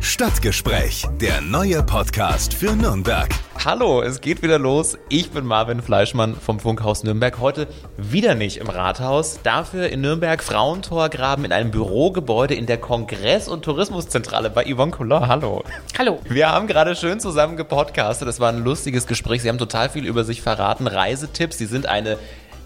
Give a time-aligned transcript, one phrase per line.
[0.00, 3.30] Stadtgespräch, der neue Podcast für Nürnberg.
[3.64, 4.98] Hallo, es geht wieder los.
[5.08, 7.40] Ich bin Marvin Fleischmann vom Funkhaus Nürnberg.
[7.40, 7.66] Heute
[7.96, 13.64] wieder nicht im Rathaus, dafür in Nürnberg Frauentorgraben in einem Bürogebäude in der Kongress- und
[13.64, 15.28] Tourismuszentrale bei Yvonne Collard.
[15.28, 15.64] Hallo.
[15.98, 16.20] Hallo.
[16.28, 18.28] Wir haben gerade schön zusammen gepodcastet.
[18.28, 19.40] Es war ein lustiges Gespräch.
[19.40, 20.86] Sie haben total viel über sich verraten.
[20.86, 21.56] Reisetipps.
[21.56, 22.18] Sie sind eine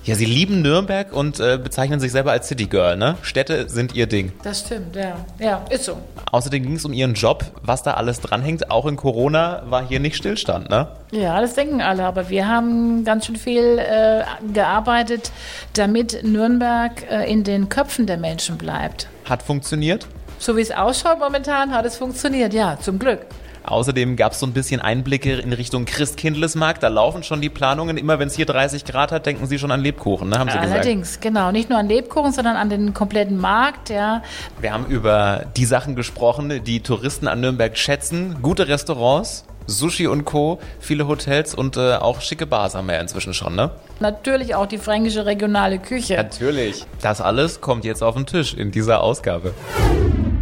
[0.08, 3.18] ja, Sie lieben Nürnberg und äh, bezeichnen sich selber als City Girl, ne?
[3.20, 4.32] Städte sind Ihr Ding.
[4.42, 5.16] Das stimmt, ja.
[5.38, 5.98] Ja, ist so.
[6.32, 8.70] Außerdem ging es um Ihren Job, was da alles dranhängt.
[8.70, 10.88] Auch in Corona war hier nicht Stillstand, ne?
[11.10, 15.30] Ja, das denken alle, aber wir haben ganz schön viel äh, gearbeitet,
[15.74, 19.08] damit Nürnberg äh, in den Köpfen der Menschen bleibt.
[19.26, 20.06] Hat funktioniert?
[20.38, 23.26] So wie es ausschaut momentan, hat es funktioniert, ja, zum Glück.
[23.68, 26.82] Außerdem gab es so ein bisschen Einblicke in Richtung Christkindlesmarkt.
[26.82, 27.96] Da laufen schon die Planungen.
[27.96, 30.38] Immer wenn es hier 30 Grad hat, denken Sie schon an Lebkuchen, ne?
[30.38, 31.22] haben Sie Allerdings, gesagt.
[31.22, 31.52] genau.
[31.52, 33.90] Nicht nur an Lebkuchen, sondern an den kompletten Markt.
[33.90, 34.22] Ja.
[34.60, 38.36] Wir haben über die Sachen gesprochen, die Touristen an Nürnberg schätzen.
[38.42, 43.00] Gute Restaurants, Sushi und Co., viele Hotels und äh, auch schicke Bars haben wir ja
[43.02, 43.70] inzwischen schon, ne?
[44.00, 46.16] Natürlich auch die fränkische regionale Küche.
[46.16, 46.86] Natürlich.
[47.02, 49.52] Das alles kommt jetzt auf den Tisch in dieser Ausgabe.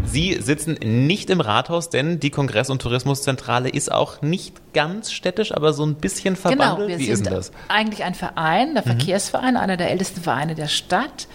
[0.06, 5.52] Sie sitzen nicht im Rathaus, denn die Kongress- und Tourismuszentrale ist auch nicht ganz städtisch,
[5.52, 6.76] aber so ein bisschen verbandelt.
[6.76, 7.52] Genau, wir Wie sind das?
[7.68, 11.28] eigentlich ein Verein, der Verkehrsverein, einer der ältesten Vereine der Stadt.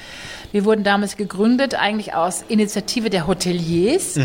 [0.51, 4.19] Wir wurden damals gegründet, eigentlich aus Initiative der Hoteliers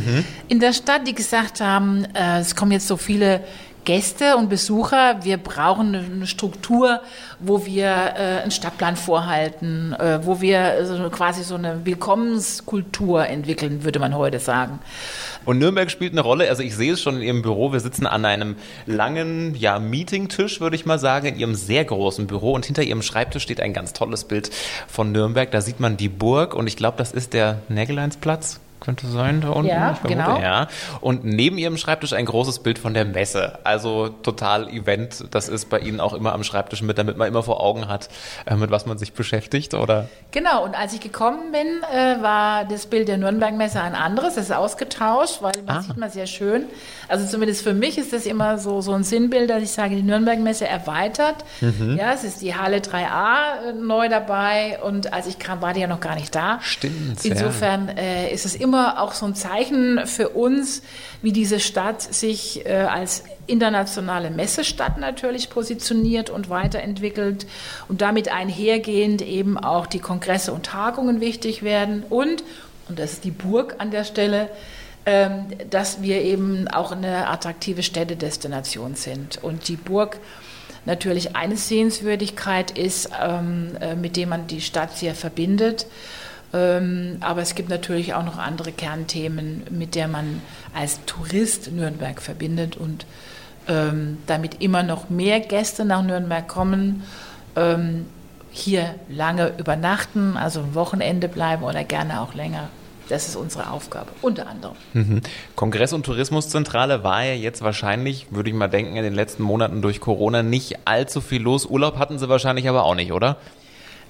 [0.49, 3.43] in der Stadt, die gesagt haben, äh, es kommen jetzt so viele
[3.87, 7.01] Gäste und Besucher, wir brauchen eine Struktur,
[7.39, 13.85] wo wir äh, einen Stadtplan vorhalten, äh, wo wir so quasi so eine Willkommenskultur entwickeln,
[13.85, 14.81] würde man heute sagen.
[15.45, 16.49] Und Nürnberg spielt eine Rolle.
[16.49, 17.73] Also ich sehe es schon in Ihrem Büro.
[17.73, 18.57] Wir sitzen an einem
[18.87, 22.53] langen, ja, Meetingtisch, würde ich mal sagen, in Ihrem sehr großen Büro.
[22.53, 24.51] Und hinter Ihrem Schreibtisch steht ein ganz tolles Bild
[24.89, 25.49] von Nürnberg.
[25.53, 28.59] Da sieht man die Burg und ich glaube, das ist der Nägeleinsplatz.
[28.87, 29.67] Könnte sein, da unten.
[29.69, 30.41] Ja, ich vermute, genau.
[30.41, 30.69] Ja.
[31.01, 33.59] Und neben Ihrem Schreibtisch ein großes Bild von der Messe.
[33.65, 35.25] Also total Event.
[35.33, 38.09] Das ist bei Ihnen auch immer am Schreibtisch mit, damit man immer vor Augen hat,
[38.47, 40.09] äh, mit was man sich beschäftigt, oder?
[40.31, 44.37] Genau, und als ich gekommen bin, äh, war das Bild der Nürnberg-Messe ein anderes.
[44.37, 45.83] Das ist ausgetauscht, weil man Ah.
[45.83, 46.67] sieht man sehr schön.
[47.09, 50.03] Also zumindest für mich ist das immer so, so ein Sinnbild, dass ich sage, die
[50.03, 51.45] Nürnberg-Messe erweitert.
[51.61, 51.97] Mhm.
[51.99, 55.81] Ja, es ist die Halle 3a äh, neu dabei und als ich kam, war die
[55.81, 56.61] ja noch gar nicht da.
[56.63, 57.33] Stimmt, ja.
[57.33, 60.83] Insofern äh, ist es immer auch so ein Zeichen für uns,
[61.23, 67.47] wie diese Stadt sich äh, als internationale Messestadt natürlich positioniert und weiterentwickelt
[67.89, 72.43] und damit einhergehend eben auch die Kongresse und Tagungen wichtig werden und,
[72.89, 74.49] und das ist die Burg an der Stelle,
[75.09, 79.39] ähm, dass wir eben auch eine attraktive Städtedestination sind.
[79.43, 80.19] Und die Burg
[80.85, 85.87] natürlich eine Sehenswürdigkeit ist, ähm, äh, mit dem man die Stadt sehr verbindet.
[86.53, 90.41] Ähm, aber es gibt natürlich auch noch andere Kernthemen, mit der man
[90.75, 93.07] als Tourist Nürnberg verbindet und
[93.69, 97.03] ähm, damit immer noch mehr Gäste nach Nürnberg kommen,
[97.57, 98.07] ähm,
[98.51, 102.69] hier lange übernachten, also ein Wochenende bleiben oder gerne auch länger.
[103.09, 104.75] Das ist unsere Aufgabe, unter anderem.
[104.93, 105.21] Mhm.
[105.55, 109.81] Kongress- und Tourismuszentrale war ja jetzt wahrscheinlich, würde ich mal denken, in den letzten Monaten
[109.81, 111.67] durch Corona nicht allzu viel los.
[111.67, 113.37] Urlaub hatten Sie wahrscheinlich aber auch nicht, oder?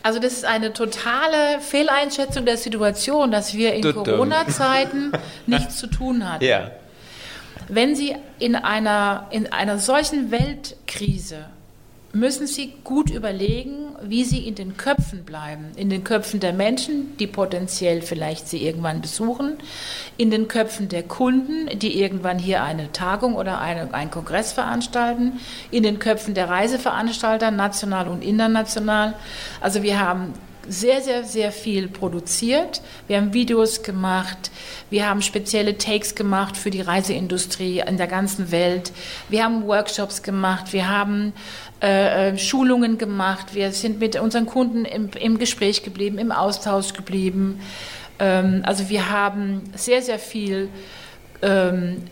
[0.06, 3.82] Also das ist eine totale Fehleinschätzung der Situation, dass wir in.
[3.82, 5.10] Corona-Zeiten
[5.46, 6.44] nichts zu tun hatten.
[6.44, 6.70] Ja.
[7.66, 11.46] Wenn Sie in einer, in einer solchen Weltkrise
[12.18, 15.66] müssen Sie gut überlegen, wie Sie in den Köpfen bleiben.
[15.76, 19.56] In den Köpfen der Menschen, die potenziell vielleicht Sie irgendwann besuchen,
[20.16, 25.40] in den Köpfen der Kunden, die irgendwann hier eine Tagung oder eine, einen Kongress veranstalten,
[25.70, 29.14] in den Köpfen der Reiseveranstalter, national und international.
[29.60, 30.32] Also wir haben
[30.68, 32.82] sehr, sehr, sehr viel produziert.
[33.06, 34.50] Wir haben Videos gemacht.
[34.90, 38.92] Wir haben spezielle Takes gemacht für die Reiseindustrie in der ganzen Welt.
[39.28, 40.72] Wir haben Workshops gemacht.
[40.72, 41.32] Wir haben
[41.82, 43.54] äh, äh, Schulungen gemacht.
[43.54, 47.60] Wir sind mit unseren Kunden im, im Gespräch geblieben, im Austausch geblieben.
[48.18, 50.68] Ähm, also wir haben sehr, sehr viel
[51.42, 52.02] ähm,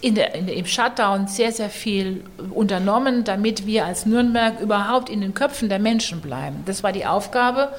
[0.00, 2.24] in der, in, im Shutdown sehr, sehr viel
[2.54, 6.62] unternommen, damit wir als Nürnberg überhaupt in den Köpfen der Menschen bleiben.
[6.66, 7.72] Das war die Aufgabe.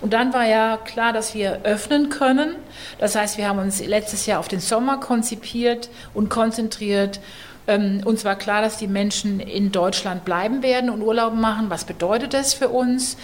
[0.00, 2.56] Und dann war ja klar, dass wir öffnen können.
[2.98, 7.20] Das heißt, wir haben uns letztes Jahr auf den Sommer konzipiert und konzentriert.
[7.66, 11.68] Ähm, uns war klar, dass die Menschen in Deutschland bleiben werden und Urlaub machen.
[11.68, 13.16] Was bedeutet das für uns?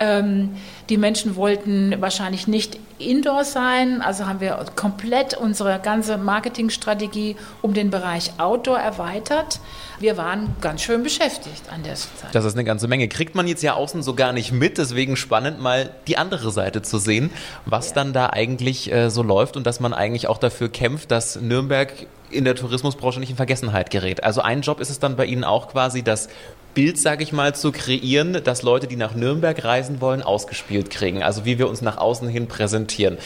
[0.00, 0.56] Ähm,
[0.88, 7.74] die Menschen wollten wahrscheinlich nicht indoor sein, also haben wir komplett unsere ganze Marketingstrategie um
[7.74, 9.60] den Bereich Outdoor erweitert.
[9.98, 12.32] Wir waren ganz schön beschäftigt an der Zeit.
[12.32, 13.08] Das ist eine ganze Menge.
[13.08, 16.82] Kriegt man jetzt ja außen so gar nicht mit, deswegen spannend mal die andere Seite
[16.82, 17.30] zu sehen,
[17.64, 17.94] was ja.
[17.96, 22.06] dann da eigentlich äh, so läuft und dass man eigentlich auch dafür kämpft, dass Nürnberg
[22.34, 24.22] in der Tourismusbranche nicht in Vergessenheit gerät.
[24.24, 26.28] Also ein Job ist es dann bei Ihnen auch quasi, das
[26.74, 31.22] Bild, sage ich mal, zu kreieren, dass Leute, die nach Nürnberg reisen wollen, ausgespielt kriegen.
[31.22, 33.18] Also wie wir uns nach außen hin präsentieren.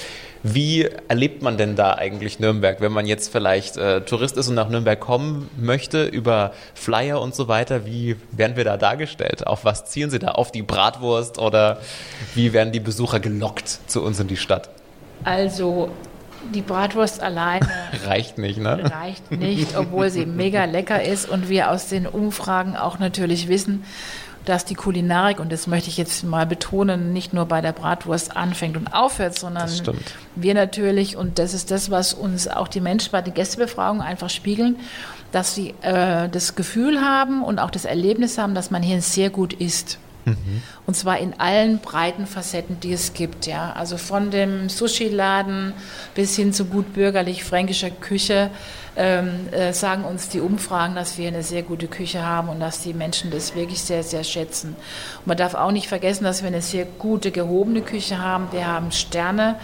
[0.42, 4.54] Wie erlebt man denn da eigentlich Nürnberg, wenn man jetzt vielleicht äh, Tourist ist und
[4.54, 7.86] nach Nürnberg kommen möchte, über Flyer und so weiter?
[7.86, 9.46] Wie werden wir da dargestellt?
[9.46, 10.28] Auf was zielen Sie da?
[10.28, 11.80] Auf die Bratwurst oder
[12.34, 14.68] wie werden die Besucher gelockt zu uns in die Stadt?
[15.24, 15.90] Also
[16.54, 17.68] die Bratwurst alleine
[18.06, 18.90] reicht nicht, ne?
[18.90, 23.84] Reicht nicht, obwohl sie mega lecker ist und wir aus den Umfragen auch natürlich wissen,
[24.44, 28.34] dass die Kulinarik, und das möchte ich jetzt mal betonen, nicht nur bei der Bratwurst
[28.34, 29.68] anfängt und aufhört, sondern
[30.36, 34.30] wir natürlich, und das ist das, was uns auch die Menschen bei der Gästebefragung einfach
[34.30, 34.76] spiegeln,
[35.32, 39.28] dass sie äh, das Gefühl haben und auch das Erlebnis haben, dass man hier sehr
[39.28, 39.98] gut isst.
[40.30, 40.62] Mhm.
[40.86, 43.46] Und zwar in allen breiten Facetten, die es gibt.
[43.46, 43.72] Ja?
[43.72, 45.72] Also von dem Sushi-Laden
[46.14, 48.50] bis hin zu gut bürgerlich fränkischer Küche
[48.98, 52.80] ähm, äh, sagen uns die Umfragen, dass wir eine sehr gute Küche haben und dass
[52.80, 54.70] die Menschen das wirklich sehr, sehr schätzen.
[55.20, 58.48] Und man darf auch nicht vergessen, dass wir eine sehr gute, gehobene Küche haben.
[58.50, 59.54] Wir haben Sterne.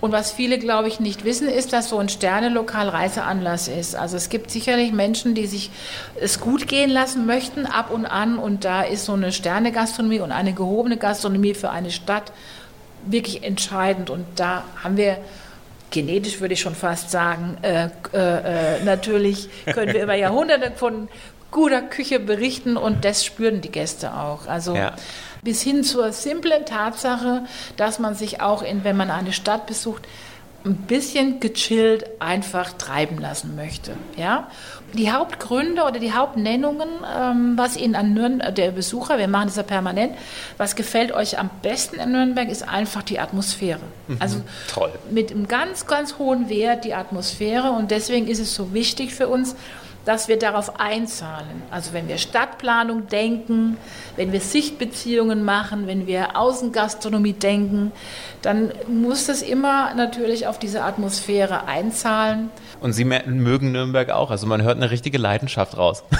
[0.00, 3.96] Und was viele, glaube ich, nicht wissen, ist, dass so ein Sternelokal Reiseanlass ist.
[3.96, 5.70] Also es gibt sicherlich Menschen, die sich
[6.20, 8.38] es gut gehen lassen möchten, ab und an.
[8.38, 12.32] Und da ist so eine Sternegastronomie und eine gehobene Gastronomie für eine Stadt
[13.06, 14.10] wirklich entscheidend.
[14.10, 15.18] Und da haben wir
[15.90, 21.08] genetisch würde ich schon fast sagen, äh, äh, äh natürlich können wir über Jahrhunderte von
[21.50, 24.46] guter Küche berichten und das spüren die Gäste auch.
[24.46, 24.94] Also ja
[25.46, 27.44] bis hin zur simplen Tatsache,
[27.76, 30.02] dass man sich auch, in, wenn man eine Stadt besucht,
[30.64, 33.92] ein bisschen gechillt einfach treiben lassen möchte.
[34.16, 34.48] Ja?
[34.94, 39.54] Die Hauptgründe oder die Hauptnennungen, ähm, was Ihnen an Nürnberg, der Besucher, wir machen das
[39.54, 40.14] ja permanent,
[40.56, 43.78] was gefällt euch am besten in Nürnberg, ist einfach die Atmosphäre.
[44.08, 44.90] Mhm, also toll.
[45.12, 49.28] mit einem ganz, ganz hohen Wert die Atmosphäre und deswegen ist es so wichtig für
[49.28, 49.54] uns,
[50.06, 51.62] dass wir darauf einzahlen.
[51.70, 53.76] Also wenn wir Stadtplanung denken,
[54.14, 57.90] wenn wir Sichtbeziehungen machen, wenn wir Außengastronomie denken,
[58.40, 62.50] dann muss das immer natürlich auf diese Atmosphäre einzahlen.
[62.80, 64.30] Und Sie mögen Nürnberg auch.
[64.30, 66.04] Also man hört eine richtige Leidenschaft raus.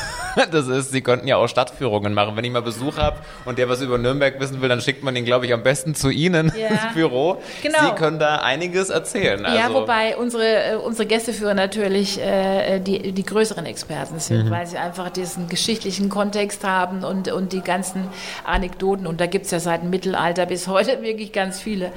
[0.51, 2.37] Das ist, Sie könnten ja auch Stadtführungen machen.
[2.37, 3.17] Wenn ich mal Besuch habe
[3.47, 5.95] und der was über Nürnberg wissen will, dann schickt man ihn, glaube ich, am besten
[5.95, 6.67] zu Ihnen ja.
[6.67, 7.41] ins Büro.
[7.63, 7.79] Genau.
[7.81, 9.47] Sie können da einiges erzählen.
[9.47, 14.51] Also ja, wobei unsere, äh, unsere Gästeführer natürlich äh, die, die größeren Experten sind, mhm.
[14.51, 18.07] weil sie einfach diesen geschichtlichen Kontext haben und, und die ganzen
[18.45, 19.07] Anekdoten.
[19.07, 21.93] Und da gibt es ja seit dem Mittelalter bis heute wirklich ganz viele.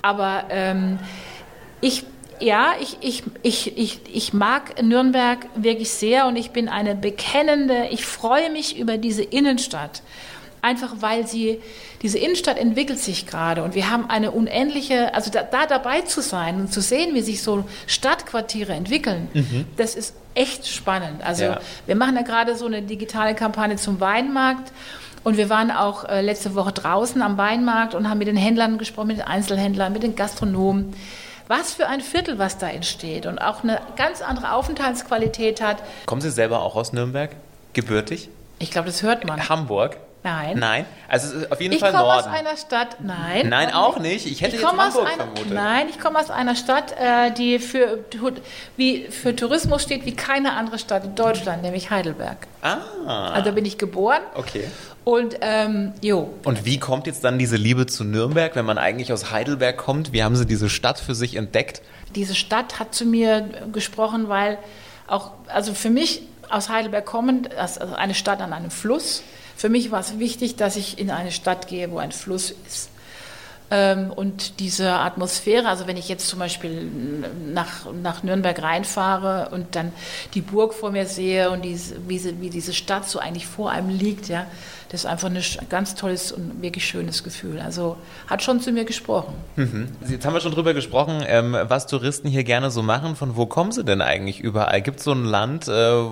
[0.00, 1.00] Aber ähm,
[1.80, 2.04] ich
[2.40, 7.88] ja, ich, ich, ich, ich, ich mag Nürnberg wirklich sehr und ich bin eine bekennende,
[7.90, 10.02] ich freue mich über diese Innenstadt.
[10.62, 11.58] Einfach weil sie,
[12.02, 16.20] diese Innenstadt entwickelt sich gerade und wir haben eine unendliche, also da, da dabei zu
[16.20, 19.64] sein und zu sehen, wie sich so Stadtquartiere entwickeln, mhm.
[19.78, 21.22] das ist echt spannend.
[21.24, 21.60] Also ja.
[21.86, 24.70] wir machen ja gerade so eine digitale Kampagne zum Weinmarkt
[25.24, 28.76] und wir waren auch äh, letzte Woche draußen am Weinmarkt und haben mit den Händlern
[28.76, 30.94] gesprochen, mit den Einzelhändlern, mit den Gastronomen
[31.50, 35.82] was für ein Viertel, was da entsteht und auch eine ganz andere Aufenthaltsqualität hat.
[36.06, 37.32] Kommen Sie selber auch aus Nürnberg,
[37.72, 38.28] gebürtig?
[38.60, 39.48] Ich glaube, das hört man.
[39.48, 39.96] Hamburg?
[40.22, 40.58] Nein.
[40.58, 40.84] Nein?
[41.08, 42.18] Also auf jeden ich Fall Norden.
[42.18, 43.48] Ich komme aus einer Stadt, nein.
[43.48, 44.26] Nein, auch nicht.
[44.26, 45.52] Ich hätte ich jetzt Hamburg einer, vermutet.
[45.52, 48.04] Nein, ich komme aus einer Stadt, äh, die für,
[48.76, 52.36] wie, für Tourismus steht wie keine andere Stadt in Deutschland, nämlich Heidelberg.
[52.60, 53.30] Ah.
[53.30, 54.20] Also bin ich geboren.
[54.34, 54.64] Okay.
[55.04, 56.34] Und ähm, jo.
[56.44, 60.12] Und wie kommt jetzt dann diese Liebe zu Nürnberg, wenn man eigentlich aus Heidelberg kommt?
[60.12, 61.80] Wie haben Sie diese Stadt für sich entdeckt?
[62.14, 64.58] Diese Stadt hat zu mir gesprochen, weil
[65.06, 69.22] auch, also für mich aus Heidelberg kommend, also eine Stadt an einem Fluss.
[69.60, 72.88] Für mich war es wichtig, dass ich in eine Stadt gehe, wo ein Fluss ist.
[73.70, 76.90] Ähm, und diese Atmosphäre, also wenn ich jetzt zum Beispiel
[77.52, 79.92] nach, nach Nürnberg reinfahre und dann
[80.32, 83.70] die Burg vor mir sehe und diese, wie, sie, wie diese Stadt so eigentlich vor
[83.70, 84.46] einem liegt, ja,
[84.88, 87.60] das ist einfach ein ganz tolles und wirklich schönes Gefühl.
[87.60, 87.98] Also
[88.28, 89.34] hat schon zu mir gesprochen.
[89.56, 89.88] Mhm.
[90.08, 93.14] Jetzt haben wir schon drüber gesprochen, ähm, was Touristen hier gerne so machen.
[93.14, 94.80] Von wo kommen sie denn eigentlich überall?
[94.80, 96.04] Gibt es so ein Land, äh,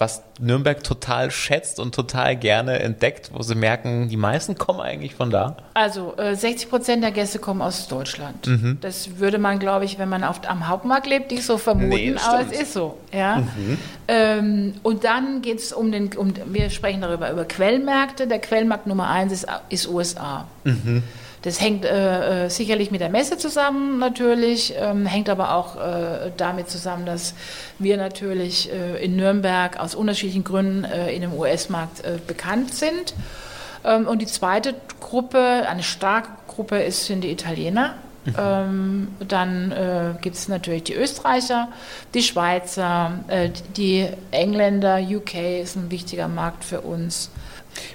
[0.00, 5.14] was Nürnberg total schätzt und total gerne entdeckt, wo Sie merken, die meisten kommen eigentlich
[5.14, 5.56] von da?
[5.74, 8.46] Also äh, 60 Prozent der Gäste kommen aus Deutschland.
[8.46, 8.78] Mhm.
[8.80, 12.14] Das würde man, glaube ich, wenn man auf, am Hauptmarkt lebt, nicht so vermuten, nee,
[12.16, 12.98] aber es ist so.
[13.12, 13.36] Ja?
[13.36, 13.78] Mhm.
[14.08, 18.26] Ähm, und dann geht es um den, um, wir sprechen darüber, über Quellmärkte.
[18.26, 20.46] Der Quellmarkt Nummer eins ist, ist USA.
[20.64, 21.02] Mhm.
[21.44, 26.30] Das hängt äh, äh, sicherlich mit der Messe zusammen natürlich, ähm, hängt aber auch äh,
[26.38, 27.34] damit zusammen, dass
[27.78, 33.14] wir natürlich äh, in Nürnberg aus unterschiedlichen Gründen äh, in dem US-Markt äh, bekannt sind.
[33.84, 37.96] Ähm, und die zweite Gruppe, eine starke Gruppe, ist, sind die Italiener.
[38.24, 38.34] Mhm.
[38.38, 41.68] Ähm, dann äh, gibt es natürlich die Österreicher,
[42.14, 47.30] die Schweizer, äh, die Engländer, UK ist ein wichtiger Markt für uns.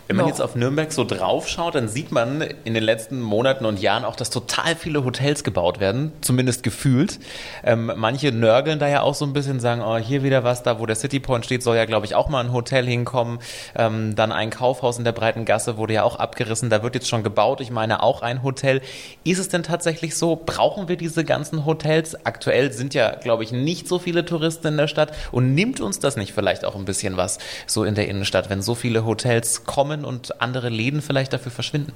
[0.10, 3.80] Wenn man jetzt auf Nürnberg so draufschaut, dann sieht man in den letzten Monaten und
[3.80, 7.20] Jahren auch, dass total viele Hotels gebaut werden, zumindest gefühlt.
[7.64, 10.80] Ähm, manche nörgeln da ja auch so ein bisschen, sagen, oh, hier wieder was, da
[10.80, 13.38] wo der City Point steht, soll ja, glaube ich, auch mal ein Hotel hinkommen.
[13.76, 17.08] Ähm, dann ein Kaufhaus in der Breiten Gasse wurde ja auch abgerissen, da wird jetzt
[17.08, 18.82] schon gebaut, ich meine auch ein Hotel.
[19.24, 22.26] Ist es denn tatsächlich so, brauchen wir diese ganzen Hotels?
[22.26, 26.00] Aktuell sind ja, glaube ich, nicht so viele Touristen in der Stadt und nimmt uns
[26.00, 27.38] das nicht vielleicht auch ein bisschen was
[27.68, 31.94] so in der Innenstadt, wenn so viele Hotels kommen und andere Läden vielleicht dafür verschwinden?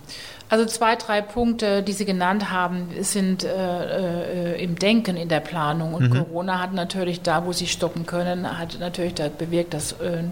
[0.50, 5.40] Also zwei, drei Punkte, die Sie genannt haben, sind äh, äh, im Denken in der
[5.40, 5.94] Planung.
[5.94, 6.26] Und mhm.
[6.26, 10.24] Corona hat natürlich da, wo Sie stoppen können, hat natürlich da bewirkt, dass äh,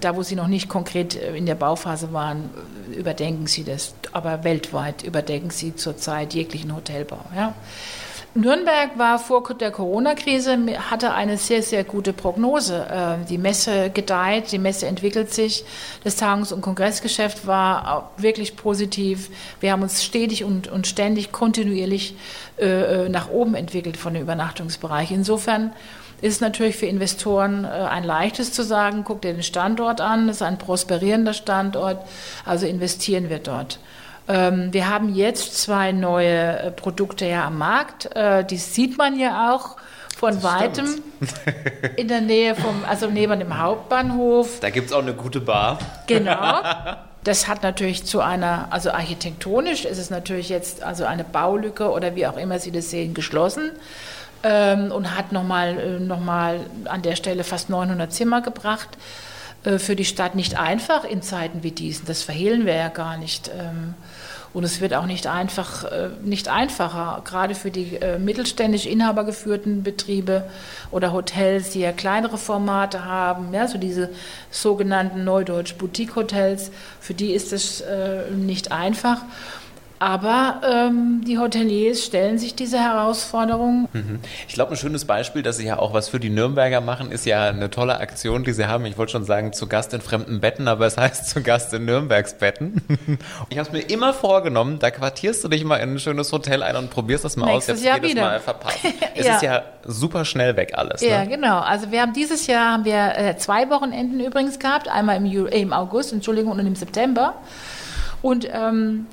[0.00, 2.50] da, wo Sie noch nicht konkret äh, in der Bauphase waren,
[2.94, 3.94] überdenken Sie das.
[4.12, 7.20] Aber weltweit überdenken Sie zurzeit jeglichen Hotelbau.
[7.34, 7.54] Ja?
[8.38, 10.56] Nürnberg war vor der Corona-Krise,
[10.90, 12.86] hatte eine sehr, sehr gute Prognose.
[12.88, 15.64] Ähm, die Messe gedeiht, die Messe entwickelt sich.
[16.04, 19.28] Das Tagungs- und Kongressgeschäft war wirklich positiv.
[19.58, 22.14] Wir haben uns stetig und, und ständig kontinuierlich
[22.58, 25.10] äh, äh, nach oben entwickelt von dem Übernachtungsbereich.
[25.10, 25.72] Insofern
[26.20, 30.36] ist natürlich für Investoren äh, ein leichtes zu sagen, guck dir den Standort an, das
[30.36, 32.06] ist ein prosperierender Standort,
[32.44, 33.80] also investieren wir dort.
[34.28, 38.14] Ähm, wir haben jetzt zwei neue äh, Produkte ja am Markt.
[38.14, 39.76] Äh, die sieht man ja auch
[40.16, 41.96] von das weitem stimmt.
[41.96, 44.60] in der Nähe vom, also neben dem Hauptbahnhof.
[44.60, 45.78] Da gibt es auch eine gute Bar.
[46.06, 46.60] Genau.
[47.24, 52.14] Das hat natürlich zu einer, also architektonisch ist es natürlich jetzt also eine Baulücke oder
[52.14, 53.72] wie auch immer Sie das sehen, geschlossen
[54.44, 58.88] ähm, und hat nochmal äh, noch mal an der Stelle fast 900 Zimmer gebracht.
[59.64, 62.06] Äh, für die Stadt nicht einfach in Zeiten wie diesen.
[62.06, 63.48] Das verhehlen wir ja gar nicht.
[63.48, 63.94] Ähm,
[64.54, 69.82] und es wird auch nicht einfach, äh, nicht einfacher, gerade für die äh, mittelständisch inhabergeführten
[69.82, 70.44] Betriebe
[70.90, 74.08] oder Hotels, die ja kleinere Formate haben, ja, so diese
[74.50, 77.84] sogenannten Neudeutsch Boutique-Hotels, für die ist es
[78.34, 79.22] nicht einfach.
[79.98, 83.88] Aber ähm, die Hoteliers stellen sich diese Herausforderung.
[83.92, 84.20] Mhm.
[84.46, 87.26] Ich glaube, ein schönes Beispiel, dass sie ja auch was für die Nürnberger machen, ist
[87.26, 88.86] ja eine tolle Aktion, die sie haben.
[88.86, 91.84] Ich wollte schon sagen, zu Gast in fremden Betten, aber es heißt zu Gast in
[91.84, 92.82] Nürnbergs Betten.
[93.50, 96.62] Ich habe es mir immer vorgenommen, da quartierst du dich mal in ein schönes Hotel
[96.62, 97.84] ein und probierst das mal Nächstes aus.
[97.84, 98.22] Jetzt Jahr wieder.
[98.22, 98.78] Mal verpasst.
[99.14, 99.34] es ja.
[99.36, 101.00] ist ja super schnell weg alles.
[101.00, 101.28] Ja, ne?
[101.28, 101.58] genau.
[101.58, 105.46] Also wir haben dieses Jahr haben wir äh, zwei Wochenenden übrigens gehabt, einmal im, Ju
[105.46, 107.34] äh, im August, Entschuldigung, und im September.
[108.22, 109.06] Und ähm,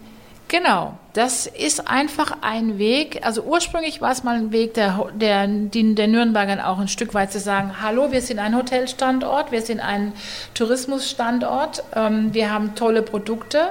[0.47, 3.25] Genau, das ist einfach ein Weg.
[3.25, 7.31] Also ursprünglich war es mal ein Weg der, der, der Nürnbergern auch ein Stück weit
[7.31, 10.13] zu sagen, hallo, wir sind ein Hotelstandort, wir sind ein
[10.53, 13.69] Tourismusstandort, ähm, wir haben tolle Produkte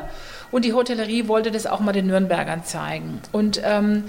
[0.50, 3.20] und die Hotellerie wollte das auch mal den Nürnbergern zeigen.
[3.30, 4.04] Und ähm,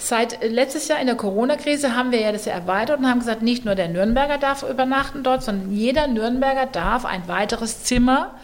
[0.00, 3.64] Seit letztes Jahr in der Corona-Krise haben wir ja das erweitert und haben gesagt, nicht
[3.64, 8.36] nur der Nürnberger darf übernachten dort, sondern jeder Nürnberger darf ein weiteres Zimmer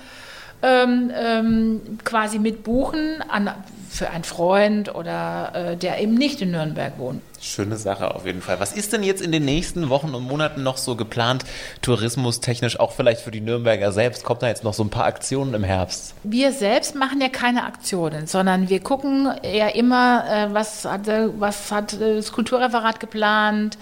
[0.63, 3.51] ähm, ähm, quasi mit buchen an,
[3.95, 7.23] für einen Freund oder äh, der eben nicht in Nürnberg wohnt.
[7.41, 8.59] Schöne Sache auf jeden Fall.
[8.59, 11.45] Was ist denn jetzt in den nächsten Wochen und Monaten noch so geplant,
[11.81, 14.25] tourismustechnisch, auch vielleicht für die Nürnberger selbst?
[14.25, 16.15] Kommt da jetzt noch so ein paar Aktionen im Herbst?
[16.25, 21.07] Wir selbst machen ja keine Aktionen, sondern wir gucken ja immer, äh, was, hat,
[21.39, 23.79] was hat das Kulturreferat geplant.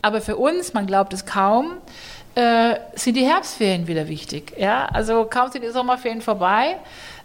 [0.00, 1.72] Aber für uns, man glaubt es kaum,
[2.34, 4.52] äh, sind die Herbstferien wieder wichtig.
[4.58, 4.86] Ja?
[4.86, 6.76] Also kaum sind die Sommerferien vorbei,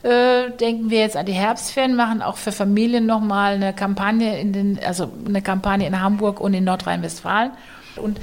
[0.04, 4.54] äh, denken wir jetzt an die Herbstferien, machen auch für Familien nochmal eine Kampagne in
[4.54, 7.52] den, also eine Kampagne in Hamburg und in Nordrhein-Westfalen.
[7.96, 8.20] Und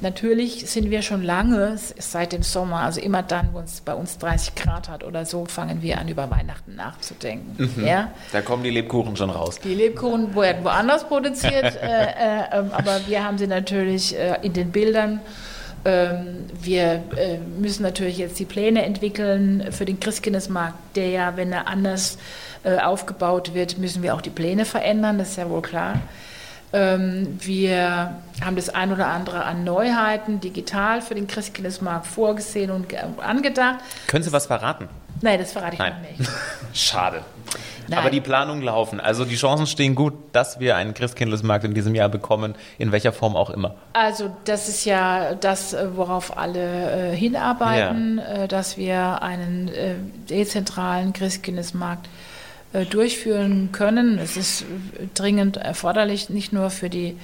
[0.00, 4.16] Natürlich sind wir schon lange seit dem Sommer, also immer dann, wo es bei uns
[4.18, 7.72] 30 Grad hat oder so, fangen wir an, über Weihnachten nachzudenken.
[7.76, 7.84] Mhm.
[7.84, 8.12] Ja?
[8.30, 9.58] Da kommen die Lebkuchen schon raus.
[9.58, 14.52] Die Lebkuchen werden woanders produziert, äh, äh, ähm, aber wir haben sie natürlich äh, in
[14.52, 15.20] den Bildern
[15.84, 21.66] wir äh, müssen natürlich jetzt die Pläne entwickeln für den Christkindesmarkt, der ja, wenn er
[21.68, 22.18] anders
[22.64, 26.00] äh, aufgebaut wird, müssen wir auch die Pläne verändern, das ist ja wohl klar.
[26.72, 32.92] Ähm, wir haben das ein oder andere an Neuheiten digital für den Christkindlesmarkt vorgesehen und
[33.20, 33.78] angedacht.
[34.06, 34.88] Können Sie was verraten?
[35.22, 35.94] Nein, das verrate ich Nein.
[36.02, 36.30] noch nicht.
[36.74, 37.22] Schade.
[37.88, 37.98] Nein.
[37.98, 39.00] Aber die Planungen laufen.
[39.00, 43.12] Also die Chancen stehen gut, dass wir einen Christkindlesmarkt in diesem Jahr bekommen, in welcher
[43.12, 43.74] Form auch immer.
[43.94, 49.94] Also das ist ja das, äh, worauf alle äh, hinarbeiten, äh, dass wir einen äh,
[50.28, 52.08] dezentralen Christkindlesmarkt
[52.74, 54.18] äh, durchführen können.
[54.18, 54.64] Es ist
[55.14, 57.16] dringend erforderlich, nicht nur für die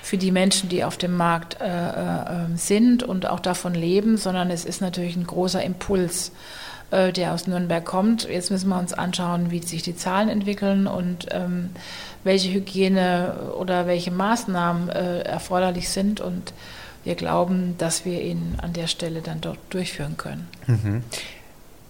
[0.00, 4.50] für die Menschen, die auf dem Markt äh, äh, sind und auch davon leben, sondern
[4.50, 6.32] es ist natürlich ein großer Impuls,
[6.90, 8.28] äh, der aus Nürnberg kommt.
[8.28, 11.70] Jetzt müssen wir uns anschauen, wie sich die Zahlen entwickeln und ähm,
[12.24, 16.20] welche Hygiene oder welche Maßnahmen äh, erforderlich sind.
[16.20, 16.52] Und
[17.04, 20.48] wir glauben, dass wir ihn an der Stelle dann dort durchführen können.
[20.66, 21.02] Mhm.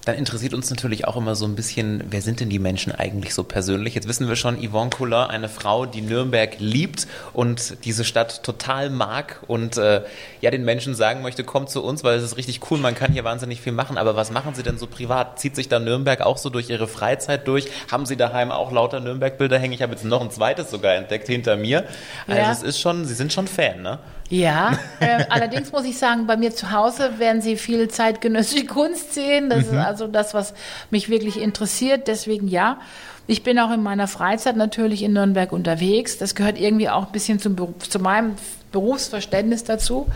[0.09, 3.35] Dann interessiert uns natürlich auch immer so ein bisschen, wer sind denn die Menschen eigentlich
[3.35, 3.95] so persönlich?
[3.95, 8.89] Jetzt wissen wir schon, Yvonne Kuller, eine Frau, die Nürnberg liebt und diese Stadt total
[8.89, 10.01] mag und äh,
[10.41, 13.13] ja den Menschen sagen möchte, kommt zu uns, weil es ist richtig cool, man kann
[13.13, 13.99] hier wahnsinnig viel machen.
[13.99, 15.39] Aber was machen Sie denn so privat?
[15.39, 17.69] Zieht sich da Nürnberg auch so durch Ihre Freizeit durch?
[17.93, 19.75] Haben Sie daheim auch lauter Nürnberg-Bilder hängen?
[19.75, 21.85] Ich habe jetzt noch ein zweites sogar entdeckt hinter mir.
[22.27, 22.51] Also Ja.
[22.51, 23.99] es ist schon, Sie sind schon Fan, ne?
[24.31, 29.15] Ja, äh, allerdings muss ich sagen, bei mir zu Hause werden Sie viel zeitgenössische Kunst
[29.15, 29.51] sehen.
[29.51, 30.55] Das ist also das, was
[30.91, 32.09] mich wirklich interessiert.
[32.09, 32.79] Deswegen ja.
[33.27, 36.17] Ich bin auch in meiner Freizeit natürlich in Nürnberg unterwegs.
[36.17, 38.37] Das gehört irgendwie auch ein bisschen zum, Beruf- zu meinem
[38.73, 40.07] Berufsverständnis dazu,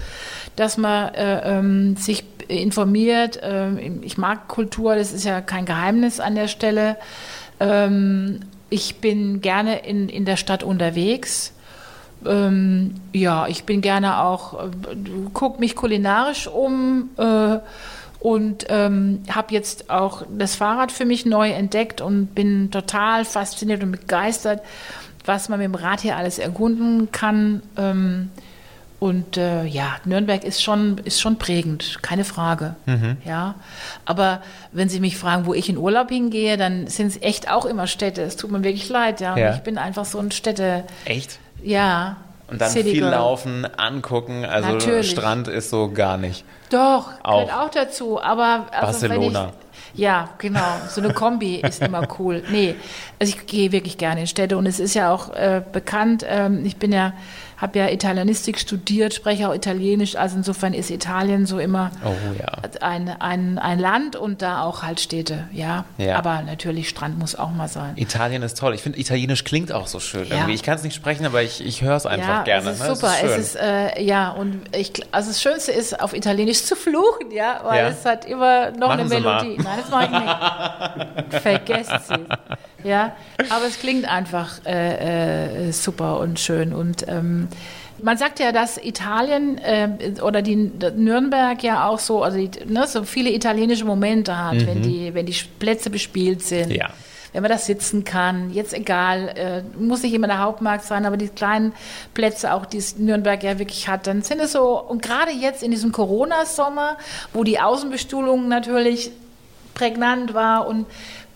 [0.56, 3.38] dass man äh, ähm, sich informiert.
[3.42, 6.96] Ähm, ich mag Kultur, das ist ja kein Geheimnis an der Stelle.
[7.60, 8.40] Ähm,
[8.70, 11.52] ich bin gerne in, in der Stadt unterwegs.
[12.26, 14.68] Ähm, ja, ich bin gerne auch, äh,
[15.32, 17.58] gucke mich kulinarisch um äh,
[18.20, 23.82] und ähm, habe jetzt auch das Fahrrad für mich neu entdeckt und bin total fasziniert
[23.82, 24.62] und begeistert,
[25.24, 27.62] was man mit dem Rad hier alles erkunden kann.
[27.76, 28.30] Ähm,
[29.02, 32.76] und äh, ja, Nürnberg ist schon, ist schon prägend, keine Frage.
[33.26, 33.56] Ja,
[34.04, 37.64] aber wenn Sie mich fragen, wo ich in Urlaub hingehe, dann sind es echt auch
[37.64, 38.22] immer Städte.
[38.22, 39.36] Es tut mir wirklich leid, ja.
[39.36, 39.54] Ja.
[39.56, 41.40] Ich bin einfach so ein Städte, Echt?
[41.62, 42.16] Ja.
[42.48, 43.12] Und dann City viel Girl.
[43.12, 44.44] laufen, angucken.
[44.44, 45.10] Also Natürlich.
[45.10, 46.44] Strand ist so gar nicht.
[46.68, 47.46] Doch, Auch.
[47.46, 48.22] gehört auch dazu.
[48.22, 49.52] Aber also Barcelona.
[49.94, 50.60] Ich, ja, genau.
[50.88, 52.42] So eine Kombi ist immer cool.
[52.50, 52.74] Nee,
[53.18, 56.24] also ich gehe wirklich gerne in Städte und es ist ja auch äh, bekannt.
[56.28, 57.14] Ähm, ich bin ja,
[57.62, 60.16] habe ja Italienistik studiert, spreche auch Italienisch.
[60.16, 62.58] Also insofern ist Italien so immer Oh ja.
[62.80, 65.44] ein, ein, ein Land und da auch halt Städte.
[65.52, 65.84] Ja.
[65.96, 66.18] Ja.
[66.18, 67.92] Aber natürlich Strand muss auch mal sein.
[67.94, 68.74] Italien ist toll.
[68.74, 70.48] Ich finde, Italienisch klingt auch so schön Ja.
[70.48, 72.70] Ich kann es nicht sprechen, aber ich, ich höre es einfach gerne.
[72.70, 72.96] Es ist ne?
[72.96, 73.12] super.
[73.12, 73.30] schön.
[73.30, 77.60] Es ist, äh, ja, und ich, also das Schönste ist, auf Italienisch zu fluchen, ja,
[77.62, 79.44] weil es hat immer noch Machen eine Sie mal.
[79.44, 79.62] Melodie.
[79.62, 81.42] Nein, das mache ich nicht.
[81.42, 82.26] Vergesst sie.
[82.84, 83.14] Ja,
[83.50, 86.72] aber es klingt einfach äh, äh, super und schön.
[86.72, 87.48] Und ähm,
[88.02, 89.88] man sagt ja, dass Italien äh,
[90.22, 95.14] oder die Nürnberg ja auch so, also ne, so viele italienische Momente hat, wenn, die,
[95.14, 96.74] wenn die Plätze bespielt sind Mhm.
[96.74, 96.90] Ja.
[97.32, 101.16] wenn man da sitzen kann, jetzt egal, äh, muss nicht immer der Hauptmarkt sein, aber
[101.16, 101.72] die kleinen
[102.12, 105.62] Plätze auch, die es Nürnberg ja wirklich hat, dann sind es so, und gerade jetzt
[105.62, 106.98] in diesem Corona-Sommer,
[107.32, 109.12] wo die Außenbestuhlung natürlich
[109.74, 110.84] prägnant war und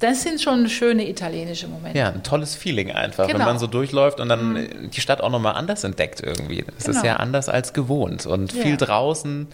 [0.01, 1.99] das sind schon schöne italienische Momente.
[1.99, 3.47] ja, ein tolles Feeling einfach, wenn Genau.
[3.47, 6.65] man so durchläuft und dann äh, die Stadt auch nochmal anders entdeckt irgendwie.
[6.79, 7.07] Es ist Genau.
[7.07, 8.63] ja anders als gewohnt und Ja.
[8.63, 9.47] viel draußen,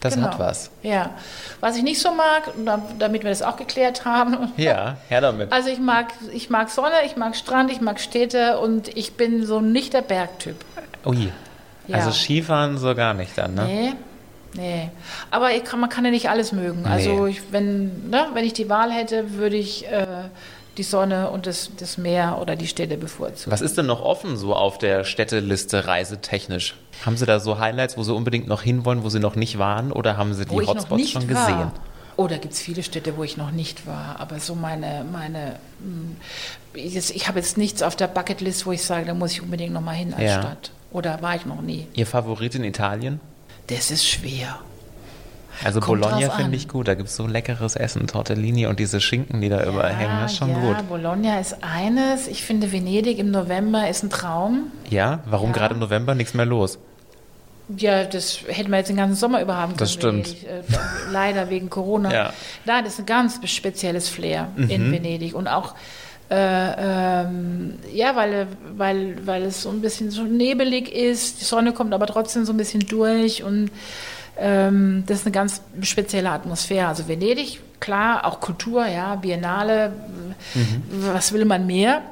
[0.00, 0.28] das Genau.
[0.28, 0.70] hat was.
[0.82, 1.10] Ja.
[1.60, 2.50] Was ich nicht so mag,
[2.98, 5.52] damit wir das auch geklärt haben, Ja, her damit.
[5.52, 9.44] also ich mag, ich mag Sonne, ich mag Strand, ich mag Städte und ich bin
[9.44, 10.56] so nicht der Bergtyp.
[11.04, 11.32] Ui.
[11.88, 11.96] Ja.
[11.96, 13.64] Also Skifahren so gar nicht dann, ne?
[13.64, 13.92] Nee,
[14.54, 14.90] nee.
[15.30, 16.86] Aber kann, man kann ja nicht alles mögen.
[16.86, 17.30] Also Nee.
[17.32, 20.06] ich, wenn, ne, wenn ich die Wahl hätte, würde ich äh,
[20.76, 23.50] die Sonne und das, das Meer oder die Städte bevorzugen.
[23.52, 26.76] Was ist denn noch offen so auf der Städteliste reisetechnisch?
[27.04, 29.92] Haben Sie da so Highlights, wo Sie unbedingt noch hinwollen, wo Sie noch nicht waren?
[29.92, 31.46] Oder haben Sie die wo Hotspots schon war.
[31.46, 31.70] gesehen?
[32.16, 34.16] Oh, da gibt es viele Städte, wo ich noch nicht war.
[34.18, 36.16] Aber so meine, meine mh,
[36.74, 39.72] ich, ich habe jetzt nichts auf der Bucketlist, wo ich sage, da muss ich unbedingt
[39.72, 40.40] noch mal hin als Ja.
[40.42, 40.70] Stadt.
[40.90, 41.86] Oder war ich noch nie.
[41.94, 43.20] Ihr Favorit in Italien?
[43.68, 44.58] Das ist schwer.
[45.64, 46.86] Also Kommt Bologna finde ich gut.
[46.86, 50.20] Da gibt es so leckeres Essen, Tortellini und diese Schinken, die da überall hängen.
[50.20, 50.88] Das ist schon ja, gut.
[50.88, 52.28] Bologna ist eines.
[52.28, 54.70] Ich finde, Venedig im November ist ein Traum.
[54.88, 55.56] Ja, warum Ja.
[55.56, 56.78] gerade im November nichts mehr los?
[57.76, 59.78] Ja, das hätten wir jetzt den ganzen Sommer über haben können.
[59.78, 60.28] Das stimmt.
[60.42, 60.46] Venedig.
[60.48, 62.10] Äh, leider wegen Corona.
[62.12, 62.24] Ja.
[62.28, 62.32] Mhm.
[62.64, 65.34] Nein, das ist ein ganz spezielles Flair in Venedig.
[65.34, 65.74] Und auch,
[66.30, 71.40] äh, ähm, ja, weil, weil, weil es so ein bisschen so nebelig ist.
[71.40, 73.42] Die Sonne kommt aber trotzdem so ein bisschen durch.
[73.42, 73.70] Und
[74.36, 76.88] ähm, das ist eine ganz spezielle Atmosphäre.
[76.88, 79.92] Also Venedig, klar, auch Kultur, ja, Biennale.
[80.54, 80.82] Mhm.
[81.14, 82.02] Was will man mehr?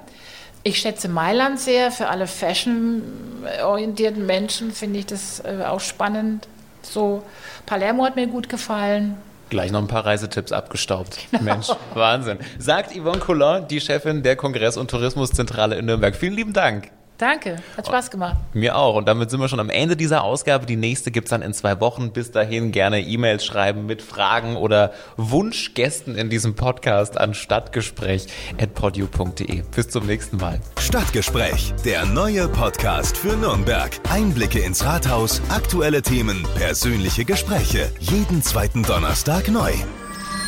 [0.62, 1.92] Ich schätze Mailand sehr.
[1.92, 6.48] Für alle fashion-orientierten Menschen finde ich das äh, auch spannend.
[6.82, 7.22] So,
[7.66, 9.16] Palermo hat mir gut gefallen.
[9.48, 11.18] Gleich noch ein paar Reisetipps abgestaubt.
[11.30, 11.44] Genau.
[11.44, 12.38] Mensch, Wahnsinn.
[12.58, 16.16] Sagt Yvonne Coulon, die Chefin der Kongress- und Tourismuszentrale in Nürnberg.
[16.16, 16.90] Vielen lieben Dank.
[17.18, 18.36] Danke, hat Spaß gemacht.
[18.52, 18.96] Mir auch.
[18.96, 20.66] Und damit sind wir schon am Ende dieser Ausgabe.
[20.66, 22.12] Die nächste gibt's dann in zwei Wochen.
[22.12, 29.62] Bis dahin gerne E-Mails schreiben mit Fragen oder Wunschgästen in diesem Podcast an stadtgespräch.podu.de.
[29.74, 30.60] Bis zum nächsten Mal.
[30.78, 33.92] Stadtgespräch, der neue Podcast für Nürnberg.
[34.10, 37.90] Einblicke ins Rathaus, aktuelle Themen, persönliche Gespräche.
[37.98, 39.72] Jeden zweiten Donnerstag neu.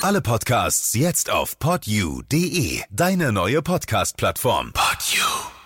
[0.00, 4.72] Alle Podcasts jetzt auf podu.de, deine neue Podcast-Plattform.
[4.72, 5.57] Podu.